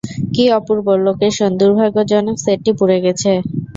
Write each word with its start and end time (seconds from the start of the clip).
কী 0.33 0.43
অপূর্ব 0.51 0.87
লোকেশন, 1.05 1.49
দুর্ভাগ্যজনক, 1.59 2.35
সেটটি 2.37 2.71
পুড়ে 2.79 2.97
গেছে। 3.05 3.31